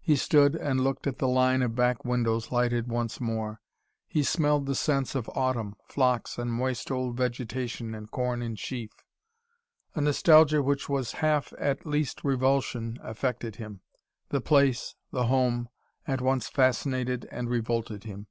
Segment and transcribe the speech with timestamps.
[0.00, 3.60] He stood and looked at the line of back windows, lighted once more.
[4.08, 8.92] He smelled the scents of autumn, phlox and moist old vegetation and corn in sheaf.
[9.94, 13.82] A nostalgia which was half at least revulsion affected him.
[14.30, 15.68] The place, the home,
[16.06, 18.28] at once fascinated and revolted him.